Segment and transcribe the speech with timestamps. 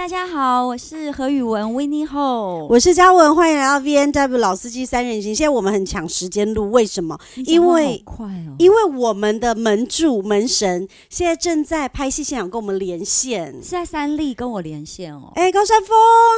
[0.00, 5.36] 嗨，大家好，我是何宇文 Winnie Ho，我是嘉文，欢迎来到 VNW 老司机三人行。
[5.36, 7.18] 现在我们很抢时间录，为什么？
[7.44, 15.32] 因为快哦，因为我们的门主门神现在正在拍戏现场跟我们连线，是在三立跟我连线哦。
[15.34, 15.94] 哎，高山峰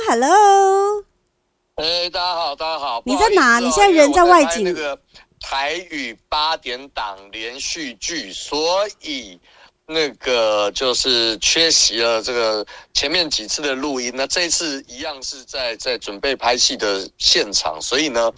[0.08, 1.04] ，Hello，
[1.76, 3.60] 哎，大家好，大家好，你在哪？
[3.60, 4.64] 你现在人在外景？
[4.64, 4.98] 那个
[5.38, 8.60] 台语八点档连续剧，所
[9.02, 9.38] 以。
[9.92, 18.32] 那个就是缺席了这个前面几次的录音，那这一次一样是在在准备拍戏的现场，所以呢，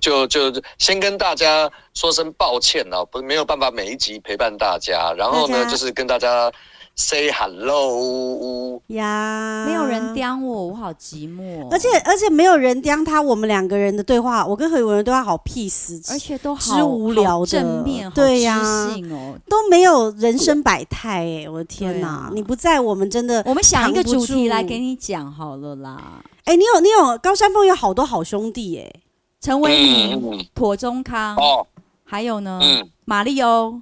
[0.00, 6.50] 就就先跟大家说声抱歉啊，不是没有办法每一集陪伴大家，然后呢，就是跟大家。
[7.00, 11.66] Say hello 呀，没有人刁我，我好寂寞。
[11.70, 17.46] 而且而且没有人刁他，我们两个人的对话，我跟何宇文的对话好 peace，而且都好无聊的。
[17.46, 22.30] 正面，对呀、哦，都没有人生百态哎，我的天哪、啊！
[22.34, 26.22] 你不在，我们真的，我们想一个主题来给你讲好了啦。
[26.44, 29.00] 哎，你有你有高山峰有好多好兄弟哎，
[29.40, 31.66] 陈伟民、庹宗康哦，
[32.04, 33.80] 还有呢，嗯，马力欧。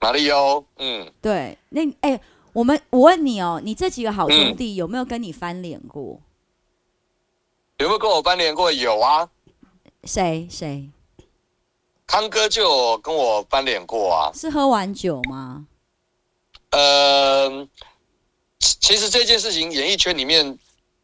[0.00, 2.20] 马里欧，嗯，对，那哎、欸，
[2.54, 6.18] 我们我问你哦，你这几个好兄弟有没有跟你翻脸过？
[7.76, 8.72] 有没有跟我翻脸过？
[8.72, 9.28] 有啊。
[10.04, 10.88] 谁谁？
[12.06, 14.32] 康哥就有跟我翻脸过啊。
[14.34, 15.66] 是喝完酒吗？
[16.70, 17.68] 呃，
[18.58, 20.58] 其实这件事情演艺圈里面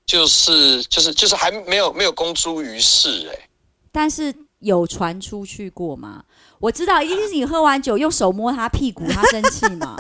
[0.07, 3.49] 就是就是就是还没有没有公诸于世哎、欸，
[3.93, 6.25] 但是有传出去过吗？
[6.59, 9.97] 我知道，一定是你喝完酒用手摸他屁股，他生气嘛？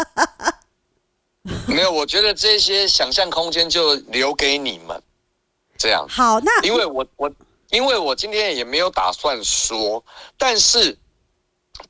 [1.69, 5.01] 没有，我觉得这些想象空间就留给你们。
[5.79, 7.31] 这样好，那因为我我
[7.71, 10.03] 因为我今天也没有打算说，
[10.39, 10.97] 但是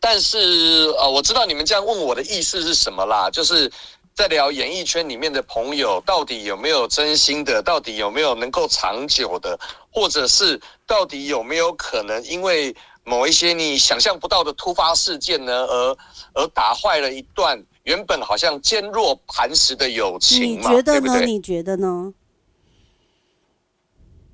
[0.00, 3.70] 但是呃，我知道你们这样问我的意思是什么啦，就是
[4.14, 9.56] 在聊演艺圈里面的朋友到底有没有真心的，到底有没有能够长久的，
[9.92, 12.74] 或者是到底有没有可能因为。
[13.08, 15.96] 某一些你想象不到的突发事件呢，而
[16.34, 20.72] 而打坏了一段原本好像坚若磐石的友情嘛？
[20.72, 21.12] 你觉得呢？
[21.12, 22.12] 对对，你觉得呢？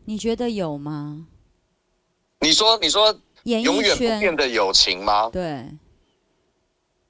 [0.07, 1.27] 你觉得有吗？
[2.41, 5.29] 你说，你说，永远不变的友情吗？
[5.29, 5.69] 对，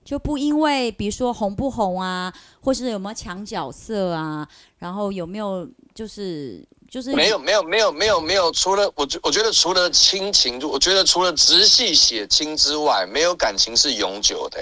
[0.04, 4.48] 就不因为比如说红不红啊，或是有没有抢角色啊，
[4.78, 6.66] 然后有没有就是。
[6.92, 14.60] 就是没有没有没有没有没有，除了我觉我觉得除了亲情，我觉得除了直系血亲之外，没有感情是永久的。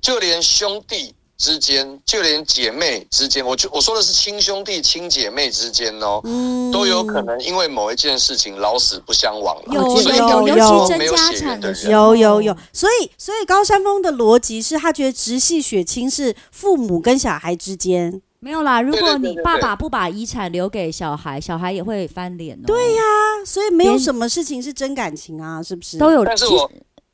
[0.00, 9.74] 就连兄弟之间，就连姐妹之间，我就我说的是亲兄弟亲姐妹之间哦，嗯，都有可能因为某一件事情老死不相往来。
[9.74, 12.56] 有所以有有，尤其争家产的时候，有有有。
[12.72, 18.22] 所以所以高山峰的逻辑是他觉得直系血亲是父母跟小孩之间。
[18.38, 22.64] 没有啦，如果你爸爸不把遗产留给小孩，小孩也会翻脸哦。
[22.66, 25.98] 对呀、啊，所以没有什么事情是真感情啊，是不是？
[25.98, 26.24] 都有。
[26.24, 26.70] 但是我，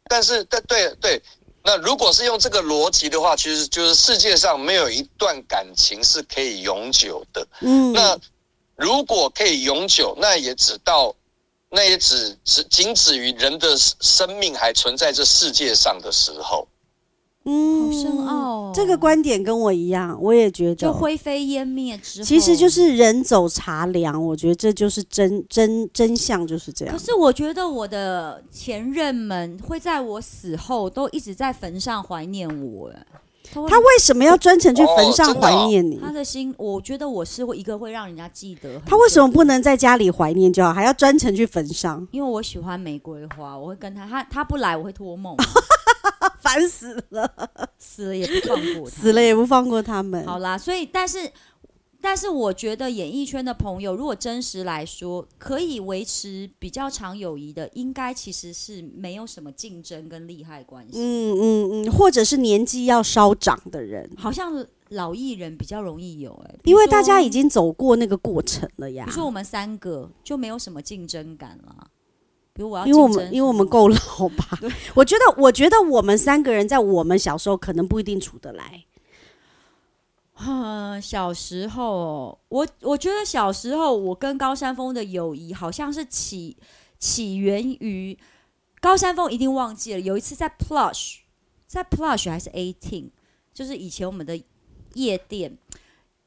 [0.09, 1.23] 但是，对对对，
[1.65, 7.47] 那如果是用这个逻辑的话，其实就是世界上没有一段感情是可以永久的。
[7.61, 7.93] 嗯。
[7.93, 8.19] 那
[8.77, 11.15] 如果可以永久，那也只到，
[11.71, 16.67] 那也只只仅止于人的生命还存在这世界上的时候。
[17.45, 18.73] 嗯，好深奥哦。
[18.75, 24.25] 这个观点跟我一样，我也觉得，就灰飞烟灭之后，其实就是人走茶凉。
[24.25, 26.95] 我觉得这就是真真真相，就是这样。
[26.97, 32.89] 可是我觉得我的前任们会在我死后都一直在坟上怀念我。
[32.91, 33.07] 哎，
[33.53, 35.99] 他为什么要专程去坟上怀念你？
[35.99, 38.81] 他的心，我觉得我是一个会让人家记得。
[38.87, 42.07] 他为什么不能在家里怀念就好，还要专程去坟上？
[42.13, 45.37] 因为我喜欢玫瑰花，我会跟他，他他不来我会托梦。
[46.41, 47.31] 烦死了，
[47.79, 50.25] 死了也不放过，死了也不放过他们。
[50.27, 51.31] 好啦，所以但是
[52.01, 60.99] 但是，我觉得演艺圈的朋友，如果真实来说，可以维持比较长友谊的，应该其实是没有什么竞争跟利害关系。
[60.99, 69.05] 嗯嗯嗯，或者是年纪要稍长的人，好像老艺人比较容易有哎、欸，因为大家已经走过那个过程了呀。
[69.05, 71.87] 比如说我们三个就没有什么竞争感了。
[72.55, 73.97] 比如我要，因为我们因为我们够老
[74.37, 74.59] 吧？
[74.95, 78.85] 我觉得，我觉得我们三个人在我们小时候可能不一定处得来。
[80.45, 86.57] 嗯，小时候，我我觉得小时候我跟高山峰的友谊好像是起
[86.99, 88.19] 起源于
[88.81, 91.19] 高山峰，一定忘记了有一次在 Plush，
[91.67, 93.11] 在 Plush 还是 Eighteen，
[93.55, 94.43] 就是以前我们的
[94.95, 95.57] 夜店。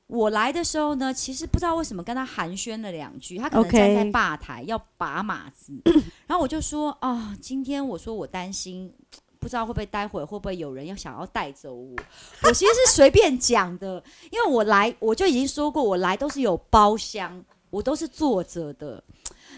[0.07, 5.74] 我来的时候呢，其实不知道为什么跟他寒暄了两句，他可能站在吧台要把马子.
[6.28, 8.94] 然后我就说啊，今天我说我担心，
[9.40, 11.96] 不知道会不会待会会不会有人要想要带走我，
[12.44, 19.04] 我其实是随便讲的，因为我来我就已经说过，我来都是有包厢，我都是坐着的，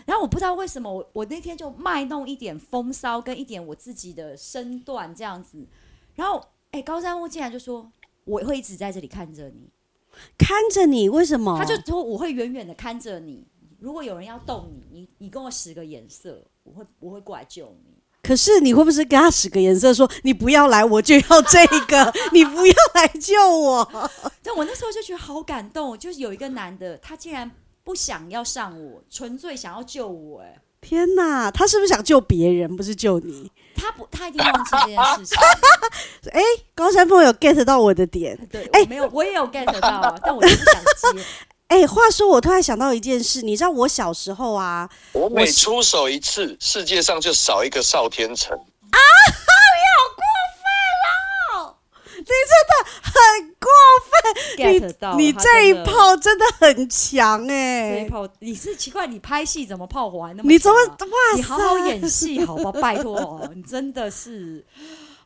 [0.05, 5.67] 然后我不知道为什么我我那天就卖弄一点风骚跟一点我自己的身段这样子，
[6.15, 6.41] 然后
[6.71, 7.91] 哎高山峰竟然就说
[8.23, 9.69] 我会一直在这里看着你。
[10.37, 11.57] 看着你，为什么？
[11.57, 13.45] 他就说我会远远的看着你，
[13.79, 17.93] 如果有人要动你，你你跟我使个眼色，我会我会过来救你。
[18.23, 24.09] 可是你会不会给他使个眼色，说你不要来，我就要这个， 你不要来救我？
[24.43, 27.49] 但我那时候就觉得好感动，就是有一个男的，他竟然
[27.83, 30.61] 不想要上我，纯粹想要救我，哎。
[30.81, 33.51] 天哪，他是不是想救别人，不是救你？
[33.75, 35.38] 他不，他一定忘记这件事情。
[36.31, 41.24] 哎、欸，高山峰有 get 到我的点， 对，哎、欸，没有，我也有 get 到啊，但我就不想接。
[41.68, 48.97] 哎、欸，话说，我突然想到一件事，你知道我小时候啊，我每出手一次，世界上就少一个少天成啊。
[48.97, 50.24] 你好过
[50.56, 50.65] 分
[51.62, 51.75] 哦
[52.15, 52.31] 你真
[52.69, 53.12] 的很
[53.67, 54.73] 过
[55.13, 57.95] 分，你你这一炮真的很强哎、欸！
[57.95, 60.49] 这一炮你是奇怪，你拍戏怎么炮火还那么、啊？
[60.49, 61.35] 你怎么哇？
[61.35, 64.63] 你好好演戏好吧，拜托哦，你真的是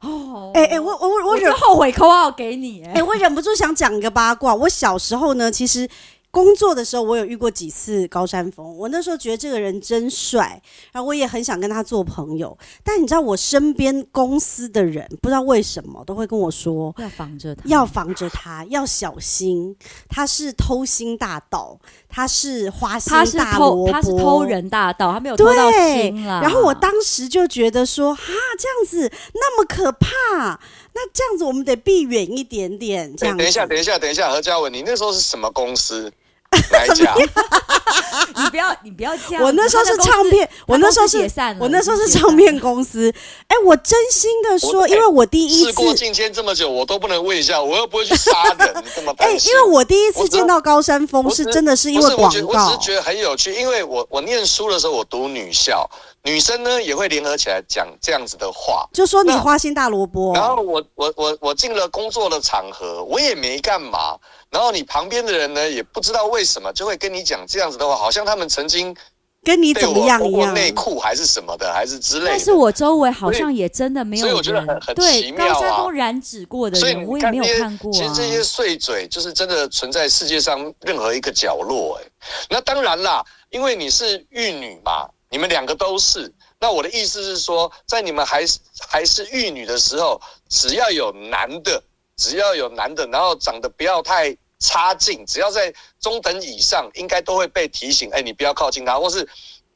[0.01, 0.51] 哦。
[0.53, 4.55] 哎哎、欸欸，我我我忍我后悔扣号给你哎、我忍不住想讲一个八卦。
[4.55, 5.87] 我小时候呢，其实。
[6.31, 8.77] 工作的时候，我有遇过几次高山峰。
[8.77, 10.61] 我那时候觉得这个人真帅，
[10.91, 12.57] 然后我也很想跟他做朋友。
[12.83, 19.75] 但你知道，我身边公司的人不知道为什么都会跟我说，要防着他，要防着他，要小心。
[20.09, 26.41] 他是偷心大盗，他是花心大萝卜，他是偷人大盗，他没有偷到心啦。
[26.41, 28.23] 然后我当时就觉得说，哈，
[28.57, 30.59] 这样子那么可怕，
[30.93, 33.15] 那这样子我们得避远一点点。
[33.15, 36.11] 这样，等一下，等一下，等一下，何嘉文，你那时候是什么公司？
[36.69, 37.15] 来讲，
[38.35, 39.41] 你不要，你不要这样。
[39.41, 41.17] 我那时候是唱片，我那时候是，
[41.57, 43.09] 我那时候是唱片公司。
[43.47, 55.89] 哎，我真心的说，因为我第一次事过境迁这么久，我都不能问一下，我又不会去杀人， 这么哎，因为我第一次见到高山峰是真的是因为广告，我只是觉得很有趣，因为我我念书的时候我读女校，
[56.23, 60.33] 女生呢也会联合起来讲这样子的话，就说你花心大萝卜。
[60.33, 64.17] 然后我我我我进了工作的场合，我也没干嘛。
[64.49, 68.95] 然后你旁边的人呢，也不知道为什么就会跟你讲这样子的话，好像他们曾经
[69.43, 72.29] 跟你怎么样一样，内裤还是什么的，还是之类的。
[72.31, 75.53] 但是我周围好像也真的没有人，所以我觉得很很奇妙啊。
[75.53, 77.93] 高山峰染指过的人，我也没有看过啊。
[77.93, 81.99] 其实这些碎嘴就是真的存在世界上任何一个角落。
[81.99, 82.07] 哎，
[82.49, 86.31] 那当然啦，因为你是玉女嘛，你们两个都是。
[86.59, 91.81] 那我的意思是说，在你们还是还是玉女的时候，只要有男的。
[92.17, 99.27] 只要有男的，然后长得不要太差劲，只要在中等以上，应该都会被提醒，哎，你不要靠近他，或是，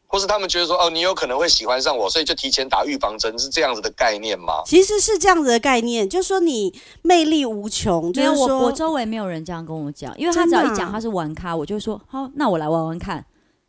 [0.06, 4.62] 或是他们觉得说，哦，你有可能会喜欢上我，所以就提前打预防针，是这样子的概念吗？
[4.68, 8.13] 其实是这样子的概念，就是说你魅力无穷。
[8.13, 13.25] 就是说我我周围没有人这样跟我讲，因为他只要一讲他是玩咖，我就说好，那我来玩玩看。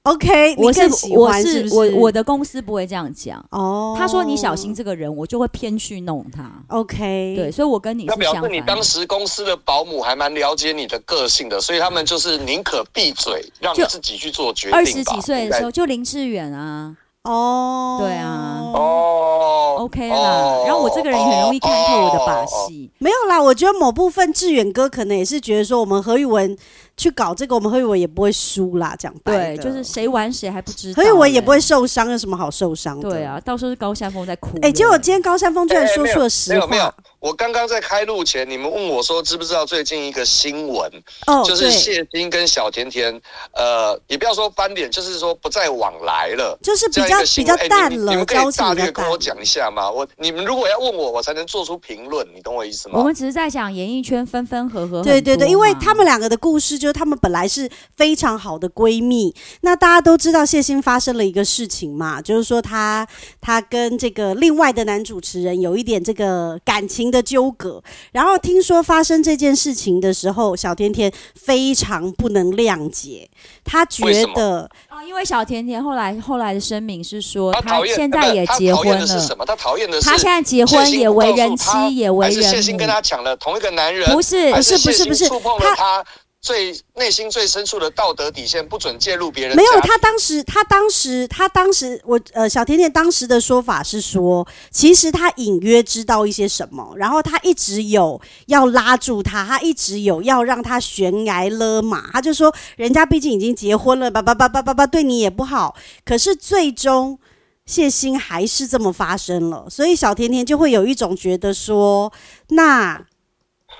[0.06, 3.96] OK，我是我是我我的公司不会这样讲哦。
[3.98, 6.48] 他说你小心这个人，我就会偏去弄他。
[6.68, 8.26] OK，对，所以我跟你是相反。
[8.26, 14.78] 那表示你当时公司的保姆还蛮了解你的个性的，所以他们就是宁可闭嘴，让你自己去做决定。
[14.78, 16.94] 二十几岁的时候就林志远啊，
[17.24, 20.62] 哦，对啊，哦，OK 啦。
[20.64, 22.88] 然后我这个人也很容易看透我的把戏。
[22.98, 26.56] 没有啦，我觉得某部分志远哥可能也是觉得说我们何妤玟。
[26.96, 28.96] 去搞这个，我们何以文也不会输啦。
[28.98, 31.02] 讲对，就是谁玩谁还不知道。
[31.02, 33.10] 何以文也不会受伤，有什么好受伤的？
[33.10, 34.56] 对啊，到时候是高山峰在哭。
[34.62, 36.58] 哎、欸，结果今天高山峰居然说出了实话。
[36.58, 40.90] 没有没有，我刚刚在开录前，你们问我说知不知道最近一个新闻？
[41.26, 43.12] 哦，就是谢忻跟小甜甜，
[43.52, 48.10] 呃，也不要说翻脸，就是说不再往来了，就是比较比较淡了。
[48.10, 49.90] 你们可以大略跟我讲一下吗？
[49.90, 52.98] 我你们如果要问我，我才能做出评论，你懂我意思吗？
[52.98, 55.02] 我们只是在讲演艺圈分分合合。
[55.02, 57.70] 对对对，因为他们两个的故事，就是他们本来是。
[57.96, 63.06] 非常好的闺蜜，那大家都知道谢欣发生了一个事情嘛，就是说她
[63.40, 73.28] 她跟这个另外的男主持人有一点这个感情的纠葛，然后听说发生这件事情的时候，小甜甜非常不能谅解，
[73.64, 79.44] 她觉得啊，因为小甜甜后来后来的声明是说，她现在也结婚了，是什么？
[79.46, 82.50] 她讨厌的是她现在结婚也为人妻，也为人母。
[82.50, 86.04] 谢欣跟她抢了同一个男人，不是不是不是不是，触碰了她。
[86.46, 89.56] 最内心最深处的道德底线，不准介入别人。
[89.56, 105.74] 没有，他当时，他当时，他当时，我呃，小甜甜当时的说法是说，其实他隐约知道一些什么，然后他一直有要拉住他，他一直有要让他悬崖勒马，他就说，人家毕竟已经结婚了，叭叭叭叭叭叭，对你也不好，
[106.04, 107.18] 可是最终
[107.64, 112.12] 谢欣还是这么发生了，所以小甜甜就会有一种觉得说，
[112.50, 113.04] 那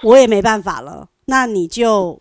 [0.02, 1.06] 我也没办法了。
[1.28, 2.20] 那你就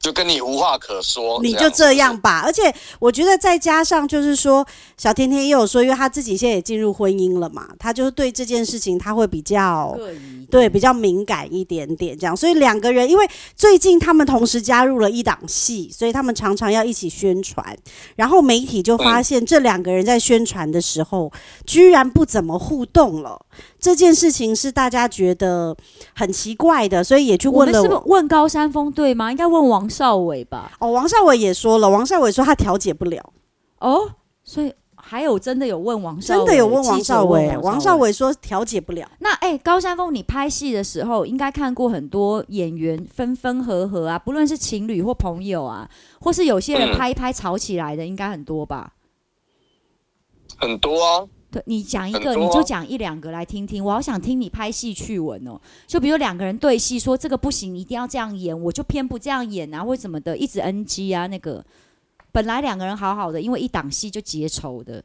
[0.00, 2.40] 就跟你无话可说，你就这样吧。
[2.42, 4.66] 而且我觉得再加上就是说，
[4.96, 9.94] 小甜甜也有说，因为她自己现在也进入婚姻了嘛，她就是对这件事情她会比较
[10.50, 12.34] 对比较敏感一点点这样。
[12.34, 17.76] 所以两个人因为最近他们同时加入了一档戏，所以他们常常要一起宣传。
[18.16, 21.30] 然后媒体就发现这两个人在宣传的时候，
[21.66, 23.38] 居然不怎么互动了。
[23.80, 25.76] 这件事情是大家觉得
[26.14, 27.78] 很奇怪的，所以也去问了。
[27.78, 29.30] 我是不是问高山峰对吗？
[29.30, 30.72] 应该问王少伟吧。
[30.78, 33.32] 哦，王少伟也说了，王少伟说他调解不了。
[33.78, 34.10] 哦，
[34.44, 37.56] 所以还有真的有问王少伟，真的有问王少伟。
[37.62, 39.10] 王少伟说调解不了。
[39.20, 45.88] 那哎，高山峰，你拍戏的时候应该看过很多演员分分合合啊，不论是情侣或朋友啊，
[46.20, 48.92] 或是有些人拍一拍吵起来的，应该很多吧？
[50.58, 51.26] 很多啊。
[51.50, 53.84] 对，你讲一个，你就讲一两个来听听。
[53.84, 55.60] 我好想听你拍戏趣闻哦。
[55.86, 61.26] 就比如两个人对戏，说这个不行，你一定要这样演，我就偏不这样演啊，或怎么的，一直 NG 啊。
[61.26, 61.64] 那个
[62.32, 65.02] 本来两个人好好的，因为一档戏就结仇的。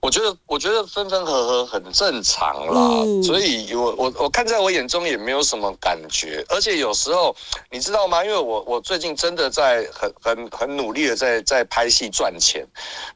[0.00, 7.34] 我觉得，我觉得分分合合很正常啦，嗯、所以我我我看在我眼中也没有什么感觉，而且有时候
[7.70, 8.24] 你知道吗？
[8.24, 12.66] 因为我我最近真的在很很很努力的在在拍戏赚钱，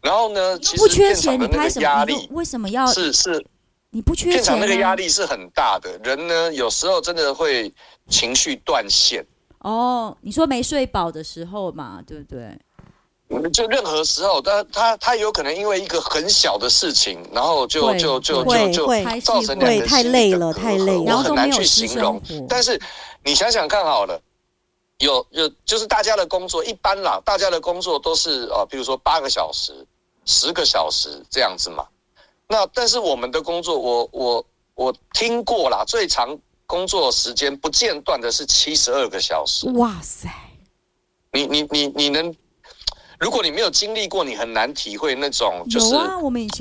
[0.02, 2.28] 然后呢，其实不缺钱，你拍什么压力？
[2.32, 3.44] 为什么要是是？
[3.90, 7.72] 你不缺钱，片场那个压力是很大的，人呢有时候真的会
[8.08, 9.24] 情绪断线。
[9.60, 12.56] 哦，你说没睡饱的时候嘛，对不对？
[13.52, 18.86] 就任何时候，他他他有可能因为一个很小的事情，然后就会就就就就
[19.20, 22.20] 造成两个太累了，太累了，我很难去形容。
[22.48, 22.80] 但是
[23.22, 24.18] 你想想看好了，
[24.98, 29.72] 有有就是大家的工作一般啦，大家的工作都是呃，比如说八个小时、
[30.24, 31.86] 十个小时这样子嘛。
[32.48, 39.68] 那但是我们的工作，我我我听过啦，最长工作时间不间断的是七十二个小时。
[39.72, 40.30] 哇塞！
[41.32, 42.34] 你你你你能？
[43.18, 45.88] 如果你没有经历过，你很难体会那种就是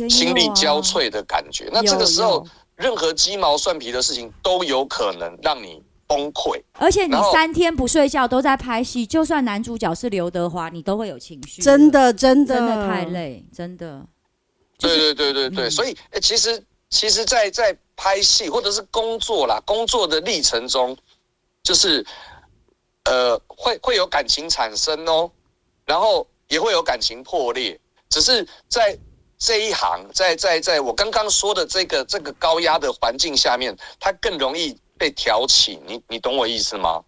[0.09, 1.69] 心力交瘁的感觉。
[1.71, 2.43] 那这个时候，
[2.75, 6.59] 任何鸡毛蒜皮的事情都有可能让你崩溃。
[6.73, 11.61] 而且你三天不睡觉都在拍戏，就算男主角是刘德华，你都会有情绪。
[11.61, 14.03] 真的，真的，真的太累，真的。
[14.79, 20.97] 对对对对对，所以其实其实，在在拍戏或者是工作啦，工作的历程中，
[21.61, 22.03] 就是
[23.03, 25.29] 呃，会会有感情产生哦，
[25.85, 26.25] 然后。
[26.49, 28.97] 也会有感情破裂，只是在
[29.37, 35.79] 这一行，在在在我刚刚说的这个这个高压的环境下面，它更容易被挑起。
[35.85, 37.03] 你你懂我意思吗？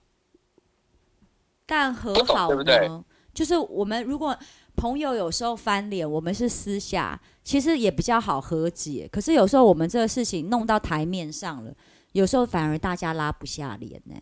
[1.65, 2.89] 但和好对不对？
[3.33, 4.37] 就是我们如果
[4.75, 9.07] 朋友有时候翻脸，我们是私下，其实也比较好和解。
[9.11, 11.73] 可是有时候我们这个事情弄到台面上了，
[12.11, 14.15] 有时候反而大家拉不下脸呢。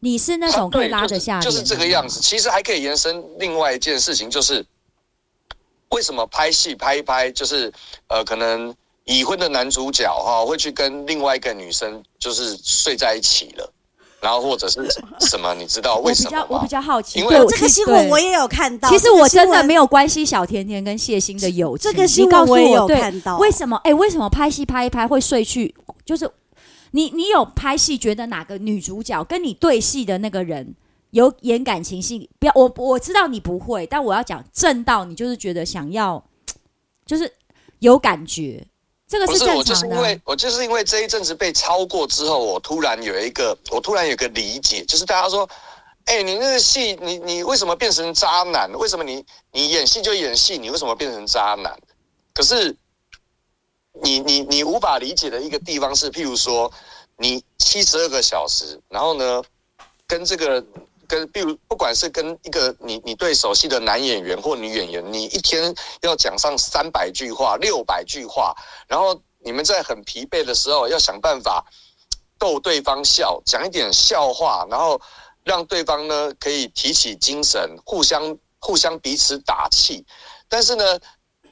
[0.00, 2.20] 你是那种可以拉得下的，就是，就是这个样子。
[2.20, 4.64] 其实还可以延伸另外一件事情，就是
[5.90, 7.72] 为什么拍戏拍一拍，就是
[8.06, 8.72] 呃，可能
[9.04, 13.72] 已婚的男主角哈会去跟另外一个女生就是睡在一起了，
[14.20, 14.88] 然后或者是
[15.20, 16.46] 什么，你知道为什么吗？
[16.46, 18.88] 我比较我比较好奇，因为这个新闻我也有看到。
[18.88, 23.36] 其实我真的没有关系小甜甜跟谢欣的友情，这个新闻我也有看到。
[23.38, 23.76] 为什么？
[23.78, 25.74] 哎，为什么拍戏拍一拍会睡去？
[26.04, 26.30] 就是。
[26.92, 30.74] 你你有拍戏觉得哪个女主角跟你对戏的那个人
[31.10, 32.28] 有演感情戏？
[32.38, 36.22] 不要我我知道你不会，但我要讲正道，你就是觉得想要，
[37.06, 37.32] 就是
[37.78, 38.66] 有感觉，
[39.06, 39.58] 这个是正常的。
[39.58, 45.48] 我就是因为我就是因为这一阵子被超过之后，我突然有一个我突然有个理解，就是大家说，
[46.04, 48.70] 哎、欸，你那个戏，你你为什么变成渣男？
[48.72, 51.74] 为什么你你演戏就演戏，你为什么变成渣男？
[52.34, 52.74] 可是。
[54.02, 56.70] 你你你无法理解的一个地方是，譬如说，
[57.16, 59.42] 你七十二个小时，然后呢，
[60.06, 60.64] 跟这个
[61.06, 68.54] 跟，比如不管是跟一个你你对手戏的男演员或女演员，你一天要讲上三百句话、六百句话，
[68.86, 71.64] 然后你们在很疲惫的时候要想办法
[72.38, 75.00] 逗对方笑，讲一点笑话，然后
[75.44, 80.04] 让对方呢可以提起精神，互相互相彼此打气，
[80.48, 80.98] 但是呢。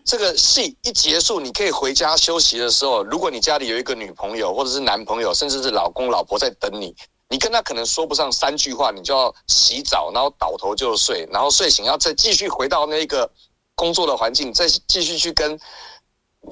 [0.06, 6.94] 这个戏一结束，你可以回家休息的时候，如果你家里有一个女朋友或者是男朋友，甚至是老公老婆在等你，
[7.28, 13.28] 你跟他可能说不上三句话，你就要洗澡，然后倒头就睡，然后睡醒要再继续回到那个
[13.74, 15.58] 工作的环境，再继续去跟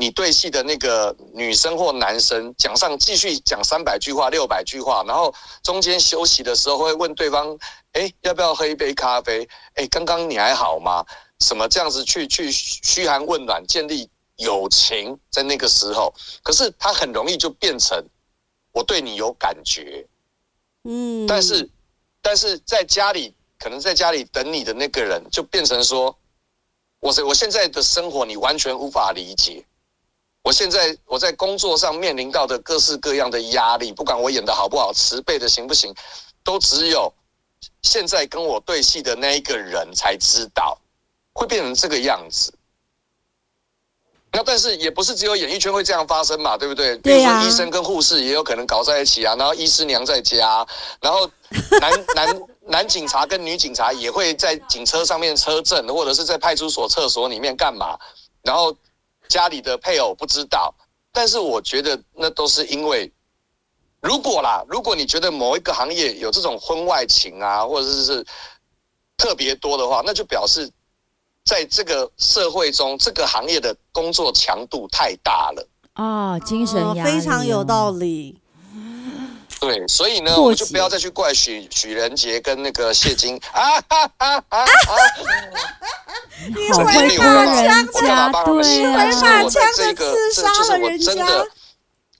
[0.00, 5.32] 你对戏的那个女生或男生讲上继续讲三百句话、六百句话，然后
[5.62, 7.56] 中间休息的时候会问对方
[7.94, 9.48] ：“哎，要不要喝一杯咖啡？
[9.74, 11.06] 哎，刚刚你还好吗？”
[11.40, 16.12] 什么这样子去去嘘寒问暖，建立友情，在那个时候，
[16.42, 18.04] 可是他很容易就变成
[18.72, 20.06] 我对你有感觉。
[20.84, 21.68] 嗯，但是，
[22.20, 26.16] 但是在家里，可能在家里等你的那个人，就变成说，
[27.00, 29.64] 我我现在的生活你完全无法理解。
[30.42, 35.94] 我现在我在工作上面临到的各式各样的压力，不管我演的好不好，慈悲的行不行，
[36.42, 37.10] 都只有
[37.82, 40.78] 现在跟我对戏的那一个人才知道，
[41.34, 42.52] 会变成这个样子。
[44.36, 46.96] 那但是也不是只有演艺圈会这样发生嘛，对不对？
[46.98, 50.66] 比如说医生跟护士也有可能搞在一起啊，然后医师娘在家，
[51.00, 51.30] 然后
[51.80, 57.96] 男男男警察跟女警察也会在警车上面车震，或者是在派出所厕所里面干嘛，
[58.42, 58.76] 然后
[59.28, 60.74] 家里的配偶不知道。
[61.12, 63.12] 但是我觉得那都是因为，
[64.00, 68.26] 如果啦，如果你觉得某一个行业有这种婚外情啊，或者是是
[69.16, 70.68] 特别多的话，那就表示。
[71.44, 78.40] 在这个社会中，这个行业的工作强度太大了啊，精神压力、哦、非常有道理。
[79.60, 84.66] 对，所以呢，我们就不要再去怪许许仁杰跟那个谢金啊哈哈哈哈！
[86.48, 91.44] 你违法人家，对，违法枪的刺杀了人家。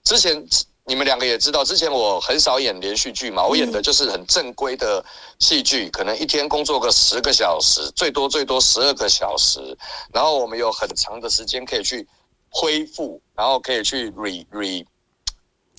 [0.03, 0.47] 之前。
[0.87, 5.03] 你们两个也知道，之前我很少演连续剧嘛，我演的就是很正规的
[5.39, 9.75] 戏剧，可能一天工作个十个小时，最多最多十二个小时，
[10.13, 12.07] 然后我们有很长的时间可以去
[12.49, 14.85] 恢复，然后可以去 re re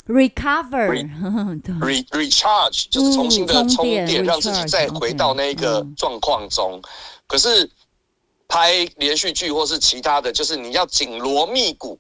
[0.09, 0.89] recover
[1.81, 6.83] re recharge，就是重新的充电，让自己再回到那个状况中。
[7.29, 7.71] 可是
[8.49, 11.97] 拍连续剧或是其他的，就是你要紧锣密鼓。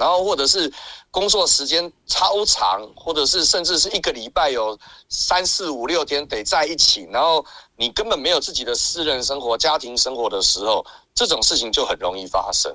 [0.00, 0.72] 然后，或者是
[1.10, 4.78] 工作时间超长，或者是甚至是一个礼拜有
[5.10, 7.44] 三四五六天得在一起，然后
[7.76, 10.82] 你根本没有自己的私人生活、家庭生活的时候，
[11.14, 12.74] 这种事情就很容易发生。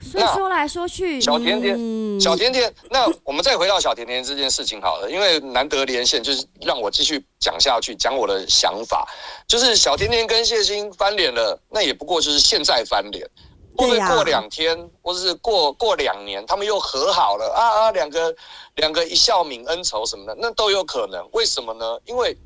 [0.00, 9.08] 所以说来说去，小甜甜，小甜甜，那我们再回到小甜甜这件事情好了，因为难得连线，就是让我继续讲下去，讲我的想法。
[9.48, 13.28] 就是小甜甜跟谢欣翻脸了，那也不过就是现在翻脸。
[13.76, 17.90] 会不会过两天，啊、或者是过过两年，他们又和好了啊啊！
[17.92, 18.34] 两个
[18.76, 21.28] 两个一笑泯恩仇什么的，那都有可能。
[21.32, 21.98] 为什么呢？
[22.04, 22.36] 因为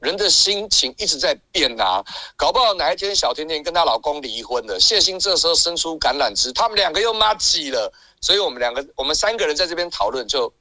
[0.00, 2.04] 人的心情一直在变啊，
[2.36, 7.92] 搞不好哪一天小甜甜跟她老公离婚了，谢欣这时候伸出橄榄枝，他们两个又麻吉了。
[8.20, 10.52] 所以我们两个，我们三个人在这边讨论，就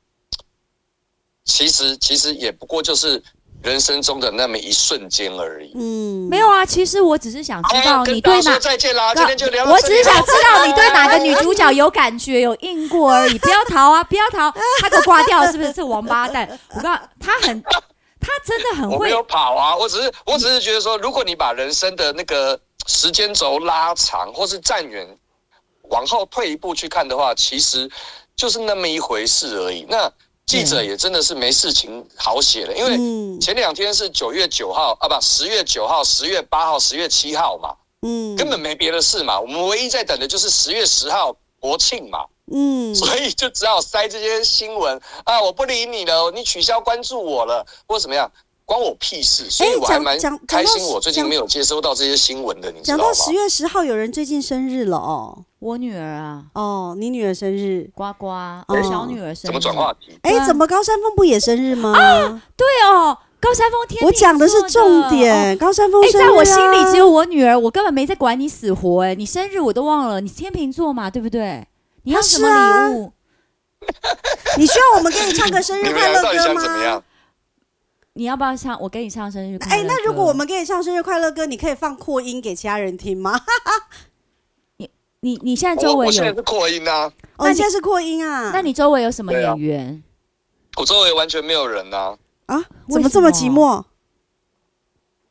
[1.46, 3.24] 其实其实也不过就是。
[3.64, 5.72] 人生中的那么一瞬间而已。
[5.76, 9.64] 嗯，没有啊，其实我只是想知道你对哪，再见啦，今天就聊。
[9.66, 13.40] 我只是想知道你对哪个女主角有感觉、有印过而已。
[13.40, 14.54] 不要逃啊，不要逃！
[14.82, 15.72] 他都挂掉了，是不是？
[15.72, 16.48] 这王八蛋！
[16.76, 17.64] 我告诉，他很，
[18.20, 18.96] 他真的很会。
[18.98, 25.08] 我没有跑啊，我只是，我只是觉得说，如果你把人生的那个时间轴拉长，或是站远，
[25.84, 27.90] 往后退一步去看的话，其实
[28.36, 29.86] 就是那么一回事而已。
[29.88, 30.12] 那。
[30.46, 39.40] 记者也真的是没事情好写了，因为前两天是九月九号啊，不，十月九号、十月八号、十月七号嘛，嗯，根本没别的事嘛。
[39.40, 48.32] 我们唯一在等的就是十月十号国庆嘛，嗯，所以就只好塞这些新闻啊，我不理你了，你取消关注我了，或者怎么样。
[48.66, 49.50] 关我屁事！
[49.52, 53.04] 所以我还蛮开心，我最近没有接收到这些新闻的，你知道吗？
[53.04, 58.28] 讲到十月十号，有人最近生日了哦，我女儿啊，哦，你女儿生日，呱呱，
[58.68, 60.12] 我小女儿生日，怎么转话题？
[60.22, 61.94] 哎，怎么高山峰不也生日吗？
[61.98, 71.66] 啊，对哦，高山峰天，我讲的是重点，高山峰生日，在我心里只有我女儿，我根本没在管你死活，哎，你生日我都忘了，你天秤座嘛，对不对？
[72.04, 73.14] 你要什么礼物？
[74.60, 77.02] 你需要我们给你唱个生日 快乐歌吗？
[78.16, 78.78] 你要不要唱？
[78.82, 79.82] 我给你唱生日快乐歌。
[79.82, 83.40] 哎，那如果我们给你唱生日快乐歌，你可以放扩音给其他人听吗？
[85.24, 86.08] 你你你现在周围有？
[86.08, 87.10] 我现在是扩音啊。
[87.38, 88.52] 哦，你现在是扩音啊？
[88.54, 90.04] 那你周围有什么演员？
[90.76, 92.16] 我周围完全没有人呐。
[92.48, 92.62] 啊？
[92.90, 93.82] 怎么这么寂寞？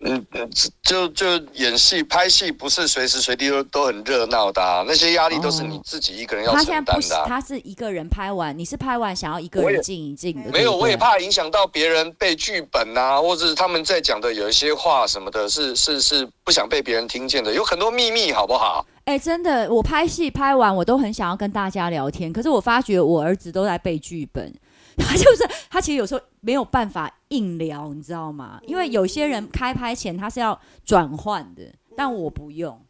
[0.04, 0.50] 嗯嗯，
[0.82, 6.74] 就就演戏拍戏不是随时随地都都很热闹的，啊，那些压力都是你自己一个人要承担的，啊。
[6.74, 10.50] 他现在不是，他是一个人拍完，你是拍完想要一个人静一静的。
[10.50, 18.84] 没有，我也怕影响到别人背剧本啊，或者是他们在讲的有一些话什么的，是是是不想被别人听见的，有很多秘密，好不好？
[19.04, 24.52] 哎，真的，我拍戏拍完，我都很想要跟大家聊天，可是我发觉我儿子都在背剧本。
[24.96, 28.60] 他就是他其实有时候没有办法硬聊，你知道吗？
[28.66, 31.62] 因为有些人开拍前他是要转换的，
[31.96, 32.80] 但我不用。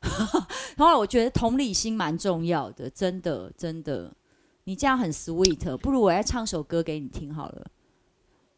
[0.76, 4.10] 然后我觉得同理心蛮重要的，真的真的，
[4.64, 7.66] 你这样很 sweet，不如我来唱首歌给你听好了。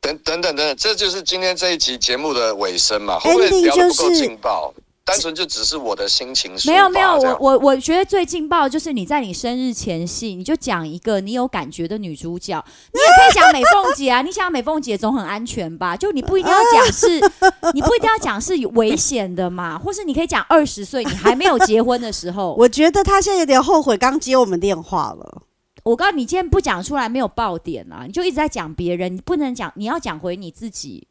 [0.00, 3.18] 等等等等，这就是今天这一集节目的尾声嘛？
[3.18, 4.72] 会不会聊的不够劲爆？
[5.04, 6.52] 单纯就只是我的心情。
[6.66, 14.22] 没有没有，我我我觉得最劲爆就是你在你生日前夕，你就讲一个你有感觉的女主角，你也可以讲美凤姐啊。
[14.22, 15.96] 你想美凤姐总很安全吧？
[15.96, 17.18] 就你不一定要讲是，
[17.74, 22.54] 你不一定要讲是危险的嘛，或是你可以讲二十岁你还没有结婚的时候。
[22.58, 25.42] 我觉得他现在有点后悔刚接我们电话了。
[25.82, 31.08] 我告诉你，今天不讲出来没有爆点啊，你就一直在讲别人，你不能讲，你要讲回你自己。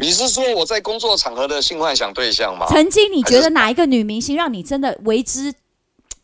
[0.00, 2.66] 你是说我在工作场合的性幻想对象吗？
[2.68, 5.52] 曾经你觉得哪一个女明星让你真的为之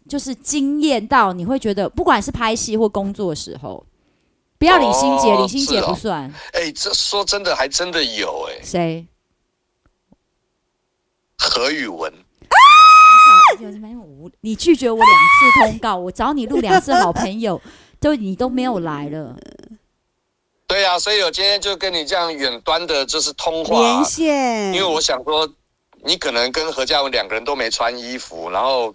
[0.09, 1.33] 就是惊艳到？
[1.33, 3.85] 你会觉得不管是拍戏或工作的时候，
[4.59, 6.33] 不要李心洁，哦、李心洁不算。
[6.53, 8.63] 哎、欸，这说真的还真的有哎、欸。
[8.63, 9.07] 谁？
[11.37, 12.13] 何宇文。
[12.13, 12.57] 啊！
[14.41, 17.61] 你拒绝我两次通告，我找你录两次好朋友，
[17.99, 19.37] 都你都没有来了。
[20.67, 25.49] 对呀、啊，所以我今天就跟你这样远端的，就是通话连线，因为我想说，
[26.03, 28.95] 你可能跟何嘉文两个人都没穿衣服，然后。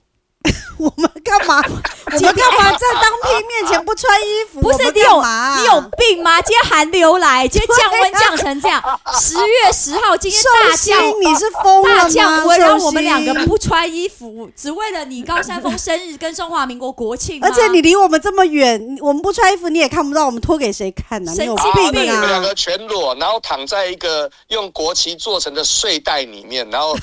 [0.82, 1.62] 我们干嘛？
[2.06, 4.62] 我们干嘛在当兵面前不穿衣服？
[4.62, 5.22] 不是你有
[5.58, 6.42] 你有病吗？
[6.42, 8.82] 今天寒流来，今天降温降成这样。
[9.20, 12.04] 十月十号，今天大降，你是疯了吗？
[12.04, 17.44] 大降温，让我们两个不穿衣服，只为了你高山峰生日跟中华民国国庆。
[17.44, 21.34] 而且你离我们这么远，我们不穿衣服你也看不到，我们脱给谁看呢？
[21.38, 21.89] 你有病啊！
[21.92, 26.96] 你们两个全裸，然后躺在一个用国旗做成的睡袋里面，然后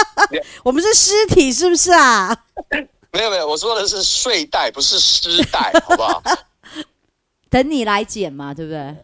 [0.62, 2.36] 我们是尸体，是不是啊？
[3.14, 6.20] 没有没有，我说的是睡袋，不是湿袋， 好不好？
[7.48, 8.96] 等你来捡嘛，对不对？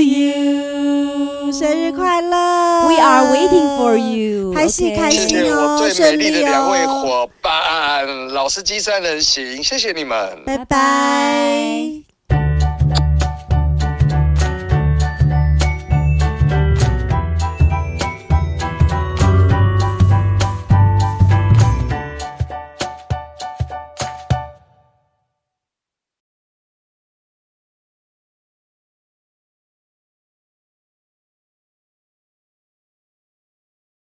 [0.02, 8.06] you，生日快乐，We are waiting for you，开心开心哦，谢谢我最美丽的两位伙伴。
[8.34, 12.11] 老司机三人行，谢谢你们，拜拜。